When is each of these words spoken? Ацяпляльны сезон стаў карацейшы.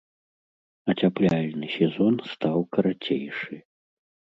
Ацяпляльны 0.93 1.67
сезон 1.77 2.15
стаў 2.33 2.59
карацейшы. 2.73 3.63